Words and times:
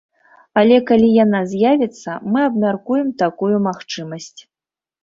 Але 0.61 0.79
калі 0.91 1.09
яна 1.17 1.41
з'явіцца, 1.53 2.17
мы 2.33 2.39
абмяркуем 2.49 3.07
такую 3.25 3.55
магчымасць. 3.69 4.39